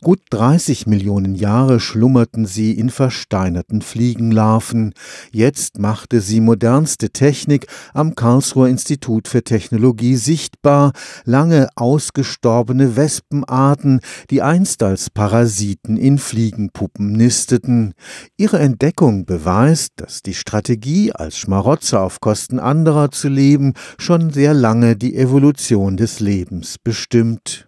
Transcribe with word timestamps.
Gut 0.00 0.20
30 0.30 0.86
Millionen 0.86 1.34
Jahre 1.34 1.80
schlummerten 1.80 2.46
sie 2.46 2.70
in 2.70 2.88
versteinerten 2.88 3.82
Fliegenlarven. 3.82 4.94
Jetzt 5.32 5.80
machte 5.80 6.20
sie 6.20 6.40
modernste 6.40 7.10
Technik 7.10 7.66
am 7.94 8.14
Karlsruher 8.14 8.68
Institut 8.68 9.26
für 9.26 9.42
Technologie 9.42 10.14
sichtbar, 10.14 10.92
lange 11.24 11.68
ausgestorbene 11.74 12.94
Wespenarten, 12.94 13.98
die 14.30 14.40
einst 14.40 14.84
als 14.84 15.10
Parasiten 15.10 15.96
in 15.96 16.18
Fliegenpuppen 16.18 17.10
nisteten. 17.10 17.92
Ihre 18.36 18.60
Entdeckung 18.60 19.24
beweist, 19.24 19.94
dass 19.96 20.22
die 20.22 20.34
Strategie, 20.34 21.10
als 21.10 21.36
Schmarotzer 21.38 22.02
auf 22.02 22.20
Kosten 22.20 22.60
anderer 22.60 23.10
zu 23.10 23.28
leben, 23.28 23.72
schon 23.98 24.30
sehr 24.30 24.54
lange 24.54 24.94
die 24.94 25.16
Evolution 25.16 25.96
des 25.96 26.20
Lebens 26.20 26.76
bestimmt. 26.78 27.67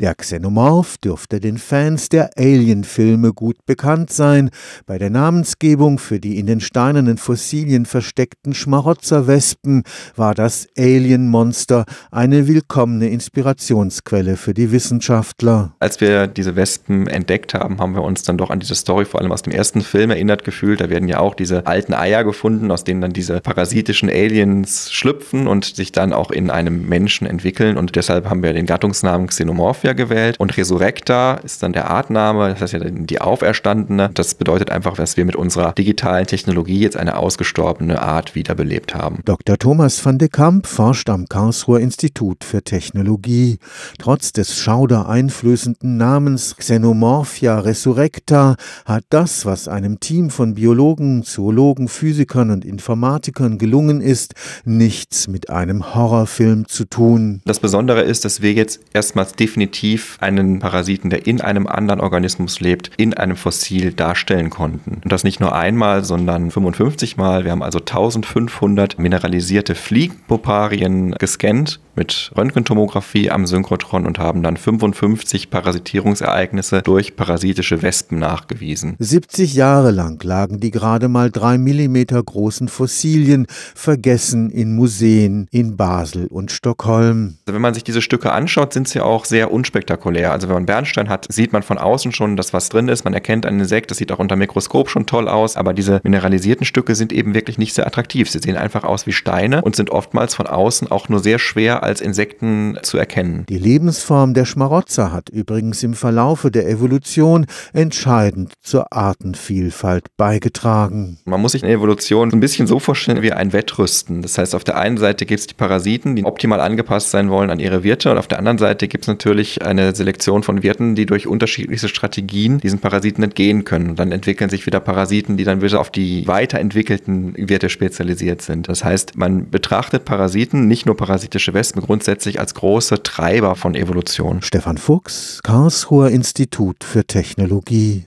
Der 0.00 0.14
Xenomorph 0.14 0.96
dürfte 0.98 1.40
den 1.40 1.58
Fans 1.58 2.08
der 2.08 2.30
Alien-Filme 2.36 3.32
gut 3.32 3.56
bekannt 3.66 4.12
sein. 4.12 4.50
Bei 4.86 4.96
der 4.96 5.10
Namensgebung 5.10 5.98
für 5.98 6.20
die 6.20 6.38
in 6.38 6.46
den 6.46 6.60
steinernen 6.60 7.18
Fossilien 7.18 7.84
versteckten 7.84 8.54
Schmarotzerwespen 8.54 9.82
war 10.14 10.36
das 10.36 10.68
Alien-Monster 10.78 11.84
eine 12.12 12.46
willkommene 12.46 13.08
Inspirationsquelle 13.08 14.36
für 14.36 14.54
die 14.54 14.70
Wissenschaftler. 14.70 15.74
Als 15.80 16.00
wir 16.00 16.28
diese 16.28 16.54
Wespen 16.54 17.08
entdeckt 17.08 17.54
haben, 17.54 17.80
haben 17.80 17.96
wir 17.96 18.02
uns 18.02 18.22
dann 18.22 18.38
doch 18.38 18.50
an 18.50 18.60
diese 18.60 18.76
Story 18.76 19.04
vor 19.04 19.20
allem 19.20 19.32
aus 19.32 19.42
dem 19.42 19.52
ersten 19.52 19.80
Film 19.80 20.12
erinnert 20.12 20.44
gefühlt. 20.44 20.80
Da 20.80 20.90
werden 20.90 21.08
ja 21.08 21.18
auch 21.18 21.34
diese 21.34 21.66
alten 21.66 21.92
Eier 21.92 22.22
gefunden, 22.22 22.70
aus 22.70 22.84
denen 22.84 23.00
dann 23.00 23.12
diese 23.12 23.40
parasitischen 23.40 24.08
Aliens 24.08 24.92
schlüpfen 24.92 25.48
und 25.48 25.64
sich 25.64 25.90
dann 25.90 26.12
auch 26.12 26.30
in 26.30 26.50
einem 26.50 26.88
Menschen 26.88 27.26
entwickeln. 27.26 27.76
Und 27.76 27.96
deshalb 27.96 28.30
haben 28.30 28.44
wir 28.44 28.52
den 28.52 28.66
Gattungsnamen 28.66 29.26
Xenomorph 29.26 29.87
Sophia 29.88 29.92
gewählt 30.04 30.38
und 30.38 30.56
Resurrecta 30.56 31.34
ist 31.44 31.62
dann 31.62 31.72
der 31.72 31.90
Artname, 31.90 32.50
das 32.50 32.60
heißt 32.60 32.72
ja 32.74 32.80
die 32.80 33.20
Auferstandene. 33.20 34.10
Das 34.12 34.34
bedeutet 34.34 34.70
einfach, 34.70 34.96
dass 34.96 35.16
wir 35.16 35.24
mit 35.24 35.36
unserer 35.36 35.72
digitalen 35.72 36.26
Technologie 36.26 36.80
jetzt 36.80 36.96
eine 36.96 37.16
ausgestorbene 37.16 38.02
Art 38.02 38.34
wiederbelebt 38.34 38.94
haben. 38.94 39.20
Dr. 39.24 39.56
Thomas 39.56 40.04
van 40.04 40.18
de 40.18 40.28
Kamp 40.28 40.66
forscht 40.66 41.08
am 41.08 41.26
Karlsruher 41.26 41.80
Institut 41.80 42.44
für 42.44 42.62
Technologie. 42.62 43.58
Trotz 43.98 44.32
des 44.32 44.58
schaudereinflößenden 44.58 45.96
Namens 45.96 46.56
Xenomorphia 46.56 47.58
Resurrecta 47.58 48.56
hat 48.84 49.04
das, 49.08 49.46
was 49.46 49.68
einem 49.68 50.00
Team 50.00 50.28
von 50.28 50.54
Biologen, 50.54 51.22
Zoologen, 51.22 51.88
Physikern 51.88 52.50
und 52.50 52.64
Informatikern 52.64 53.56
gelungen 53.56 54.00
ist, 54.02 54.34
nichts 54.64 55.28
mit 55.28 55.48
einem 55.48 55.94
Horrorfilm 55.94 56.68
zu 56.68 56.84
tun. 56.84 57.40
Das 57.46 57.60
Besondere 57.60 58.02
ist, 58.02 58.24
dass 58.26 58.42
wir 58.42 58.52
jetzt 58.52 58.80
erstmals 58.92 59.32
definitiv 59.32 59.77
effektiv 59.78 60.16
einen 60.20 60.58
Parasiten, 60.58 61.10
der 61.10 61.26
in 61.26 61.40
einem 61.40 61.66
anderen 61.66 62.00
Organismus 62.00 62.60
lebt, 62.60 62.90
in 62.96 63.14
einem 63.14 63.36
Fossil 63.36 63.92
darstellen 63.92 64.50
konnten. 64.50 65.00
Und 65.04 65.12
das 65.12 65.24
nicht 65.24 65.40
nur 65.40 65.54
einmal, 65.54 66.04
sondern 66.04 66.50
55 66.50 67.16
Mal. 67.16 67.44
Wir 67.44 67.52
haben 67.52 67.62
also 67.62 67.78
1500 67.78 68.98
mineralisierte 68.98 69.74
Fliegenpoparien 69.74 71.12
gescannt 71.12 71.80
mit 71.98 72.30
Röntgentomographie 72.36 73.30
am 73.30 73.46
Synchrotron 73.46 74.06
und 74.06 74.18
haben 74.18 74.42
dann 74.42 74.56
55 74.56 75.50
Parasitierungsereignisse 75.50 76.80
durch 76.82 77.16
parasitische 77.16 77.82
Wespen 77.82 78.18
nachgewiesen. 78.18 78.94
70 79.00 79.54
Jahre 79.54 79.90
lang 79.90 80.22
lagen 80.22 80.60
die 80.60 80.70
gerade 80.70 81.08
mal 81.08 81.30
drei 81.30 81.58
Millimeter 81.58 82.22
großen 82.22 82.68
Fossilien 82.68 83.46
vergessen 83.74 84.50
in 84.50 84.76
Museen 84.76 85.48
in 85.50 85.76
Basel 85.76 86.28
und 86.28 86.52
Stockholm. 86.52 87.36
Also 87.46 87.54
wenn 87.54 87.62
man 87.62 87.74
sich 87.74 87.84
diese 87.84 88.00
Stücke 88.00 88.32
anschaut, 88.32 88.72
sind 88.72 88.88
sie 88.88 89.00
auch 89.00 89.24
sehr 89.24 89.50
unspektakulär. 89.68 90.32
Also 90.32 90.48
wenn 90.48 90.54
man 90.54 90.66
Bernstein 90.66 91.08
hat, 91.08 91.26
sieht 91.28 91.52
man 91.52 91.62
von 91.62 91.76
außen 91.76 92.12
schon, 92.12 92.36
dass 92.36 92.52
was 92.52 92.70
drin 92.70 92.88
ist. 92.88 93.04
Man 93.04 93.12
erkennt 93.12 93.44
ein 93.44 93.60
Insekt, 93.60 93.90
das 93.90 93.98
sieht 93.98 94.10
auch 94.12 94.18
unter 94.18 94.36
Mikroskop 94.36 94.88
schon 94.88 95.04
toll 95.04 95.28
aus. 95.28 95.56
Aber 95.56 95.74
diese 95.74 96.00
mineralisierten 96.04 96.64
Stücke 96.64 96.94
sind 96.94 97.12
eben 97.12 97.34
wirklich 97.34 97.58
nicht 97.58 97.74
sehr 97.74 97.86
attraktiv. 97.86 98.30
Sie 98.30 98.38
sehen 98.38 98.56
einfach 98.56 98.84
aus 98.84 99.06
wie 99.06 99.12
Steine 99.12 99.62
und 99.62 99.76
sind 99.76 99.90
oftmals 99.90 100.34
von 100.34 100.46
außen 100.46 100.90
auch 100.90 101.08
nur 101.08 101.20
sehr 101.20 101.38
schwer 101.38 101.82
als 101.82 102.00
Insekten 102.00 102.78
zu 102.82 102.96
erkennen. 102.96 103.44
Die 103.48 103.58
Lebensform 103.58 104.32
der 104.32 104.46
Schmarotzer 104.46 105.12
hat 105.12 105.28
übrigens 105.28 105.82
im 105.82 105.94
Verlaufe 105.94 106.50
der 106.50 106.68
Evolution 106.68 107.46
entscheidend 107.72 108.54
zur 108.62 108.92
Artenvielfalt 108.92 110.06
beigetragen. 110.16 111.18
Man 111.26 111.40
muss 111.42 111.52
sich 111.52 111.62
eine 111.62 111.72
Evolution 111.72 112.30
ein 112.32 112.40
bisschen 112.40 112.66
so 112.66 112.78
vorstellen 112.78 113.20
wie 113.22 113.32
ein 113.32 113.52
Wettrüsten. 113.52 114.22
Das 114.22 114.38
heißt, 114.38 114.54
auf 114.54 114.64
der 114.64 114.78
einen 114.78 114.96
Seite 114.96 115.26
gibt 115.26 115.40
es 115.40 115.46
die 115.46 115.54
Parasiten, 115.54 116.16
die 116.16 116.24
optimal 116.24 116.60
angepasst 116.60 117.10
sein 117.10 117.30
wollen 117.30 117.50
an 117.50 117.58
ihre 117.58 117.82
Wirte 117.82 118.10
und 118.10 118.18
auf 118.18 118.28
der 118.28 118.38
anderen 118.38 118.58
Seite 118.58 118.88
gibt 118.88 119.04
es 119.04 119.08
natürlich 119.08 119.57
eine 119.62 119.94
Selektion 119.94 120.42
von 120.42 120.62
Wirten, 120.62 120.94
die 120.94 121.06
durch 121.06 121.26
unterschiedlichste 121.26 121.88
Strategien 121.88 122.58
diesen 122.58 122.78
Parasiten 122.78 123.24
entgehen 123.24 123.64
können. 123.64 123.90
Und 123.90 123.98
dann 123.98 124.12
entwickeln 124.12 124.50
sich 124.50 124.66
wieder 124.66 124.80
Parasiten, 124.80 125.36
die 125.36 125.44
dann 125.44 125.62
wieder 125.62 125.80
auf 125.80 125.90
die 125.90 126.26
weiterentwickelten 126.26 127.34
Wirte 127.36 127.68
spezialisiert 127.68 128.42
sind. 128.42 128.68
Das 128.68 128.84
heißt, 128.84 129.16
man 129.16 129.50
betrachtet 129.50 130.04
Parasiten, 130.04 130.66
nicht 130.68 130.86
nur 130.86 130.96
parasitische 130.96 131.54
Wespen, 131.54 131.82
grundsätzlich 131.82 132.40
als 132.40 132.54
große 132.54 133.02
Treiber 133.02 133.56
von 133.56 133.74
Evolution. 133.74 134.42
Stefan 134.42 134.78
Fuchs, 134.78 135.40
Karlsruher 135.42 136.10
Institut 136.10 136.84
für 136.84 137.04
Technologie. 137.04 138.04